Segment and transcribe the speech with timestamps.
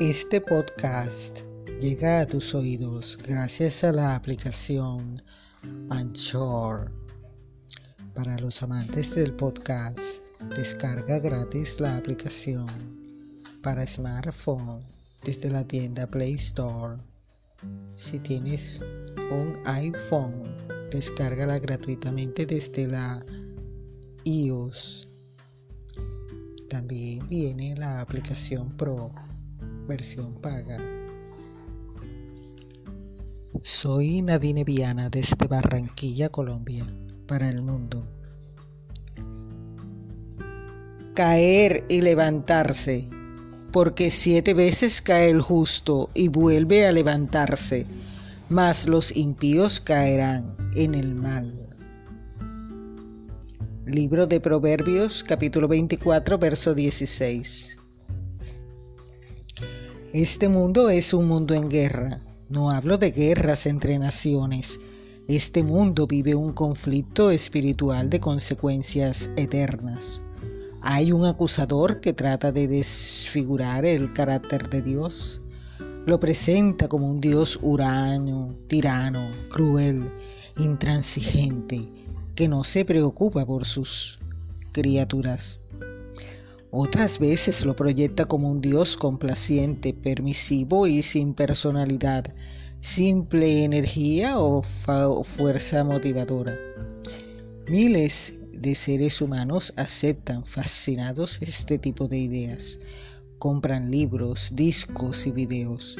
[0.00, 1.38] Este podcast
[1.80, 5.22] llega a tus oídos gracias a la aplicación
[5.88, 6.90] Anchor.
[8.12, 10.18] Para los amantes del podcast,
[10.56, 12.66] descarga gratis la aplicación
[13.62, 14.82] para smartphone
[15.22, 16.96] desde la tienda Play Store.
[17.96, 18.80] Si tienes
[19.30, 20.56] un iPhone,
[20.90, 23.24] descárgala gratuitamente desde la
[24.24, 25.06] iOS.
[26.68, 29.12] También viene la aplicación Pro
[29.86, 30.78] versión paga.
[33.62, 36.84] Soy Nadine Viana desde Barranquilla, Colombia,
[37.26, 38.06] para el mundo.
[41.14, 43.08] Caer y levantarse,
[43.72, 47.86] porque siete veces cae el justo y vuelve a levantarse,
[48.48, 51.52] mas los impíos caerán en el mal.
[53.86, 57.78] Libro de Proverbios capítulo 24 verso 16.
[60.14, 62.20] Este mundo es un mundo en guerra.
[62.48, 64.78] No hablo de guerras entre naciones.
[65.26, 70.22] Este mundo vive un conflicto espiritual de consecuencias eternas.
[70.82, 75.40] Hay un acusador que trata de desfigurar el carácter de Dios.
[76.06, 80.08] Lo presenta como un Dios huraño, tirano, cruel,
[80.58, 81.88] intransigente,
[82.36, 84.20] que no se preocupa por sus
[84.70, 85.58] criaturas.
[86.76, 92.24] Otras veces lo proyecta como un Dios complaciente, permisivo y sin personalidad,
[92.80, 94.64] simple energía o,
[95.22, 96.58] fuerza motivadora.
[97.68, 102.80] Miles de seres humanos aceptan fascinados este tipo de ideas.
[103.38, 105.96] Compran libros, discos y videos.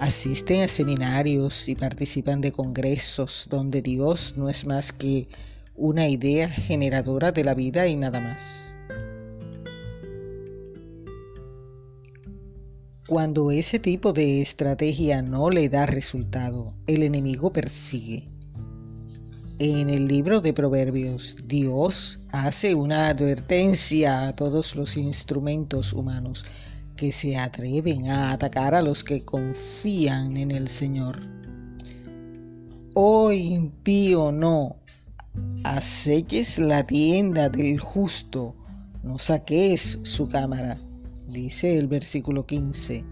[0.00, 5.28] Asisten a seminarios y participan de congresos donde Dios no es más que
[5.76, 8.69] una idea generadora de la vida y nada más.
[13.10, 18.28] Cuando ese tipo de estrategia no le da resultado, el enemigo persigue.
[19.58, 26.46] En el libro de Proverbios, Dios hace una advertencia a todos los instrumentos humanos
[26.96, 31.18] que se atreven a atacar a los que confían en el Señor.
[32.94, 34.76] Oh impío, no
[35.64, 38.54] acelles la tienda del justo,
[39.02, 40.78] no saques su cámara
[41.30, 43.04] dice el versículo 15.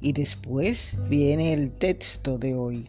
[0.00, 2.88] Y después viene el texto de hoy.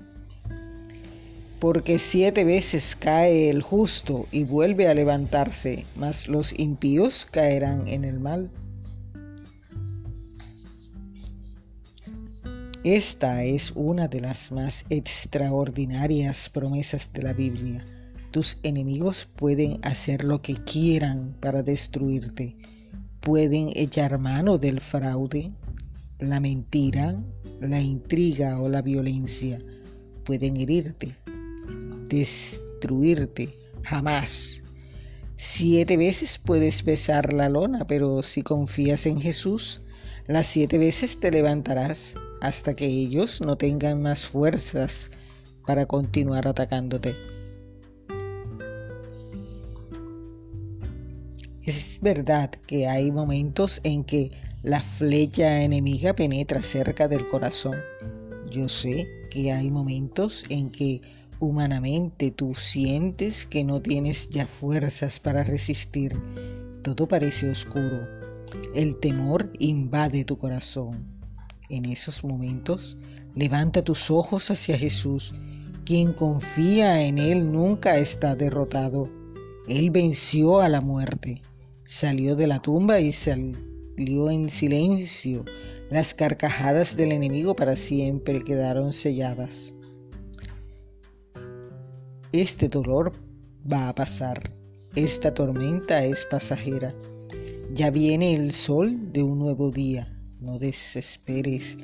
[1.59, 8.05] Porque siete veces cae el justo y vuelve a levantarse, mas los impíos caerán en
[8.05, 8.49] el mal.
[12.83, 17.83] Esta es una de las más extraordinarias promesas de la Biblia.
[18.31, 22.55] Tus enemigos pueden hacer lo que quieran para destruirte
[23.19, 25.51] pueden echar mano del fraude,
[26.19, 27.15] la mentira,
[27.59, 29.59] la intriga o la violencia.
[30.25, 31.15] Pueden herirte,
[32.07, 33.49] destruirte,
[33.83, 34.61] jamás.
[35.35, 39.81] Siete veces puedes besar la lona, pero si confías en Jesús,
[40.27, 45.11] las siete veces te levantarás hasta que ellos no tengan más fuerzas
[45.65, 47.38] para continuar atacándote.
[51.69, 54.31] Es verdad que hay momentos en que
[54.63, 57.77] la flecha enemiga penetra cerca del corazón.
[58.49, 60.99] Yo sé que hay momentos en que
[61.37, 66.19] humanamente tú sientes que no tienes ya fuerzas para resistir.
[66.81, 67.99] Todo parece oscuro.
[68.73, 71.05] El temor invade tu corazón.
[71.69, 72.97] En esos momentos,
[73.35, 75.35] levanta tus ojos hacia Jesús.
[75.85, 79.07] Quien confía en Él nunca está derrotado.
[79.67, 81.43] Él venció a la muerte
[81.89, 85.43] salió de la tumba y salió en silencio.
[85.89, 89.73] Las carcajadas del enemigo para siempre quedaron selladas.
[92.31, 93.13] Este dolor
[93.71, 94.51] va a pasar.
[94.93, 96.93] Esta tormenta es pasajera.
[97.73, 100.07] Ya viene el sol de un nuevo día.
[100.41, 101.75] No desesperes,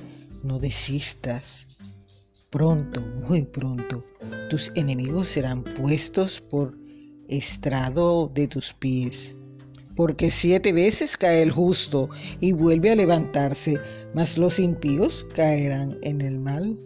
[0.44, 1.80] no desistas.
[2.52, 4.06] Pronto, muy pronto,
[4.52, 6.76] tus enemigos serán puestos por
[7.28, 9.36] estrado de tus pies
[9.96, 12.10] porque siete veces cae el justo
[12.40, 13.80] y vuelve a levantarse,
[14.14, 16.78] mas los impíos caerán en el mal.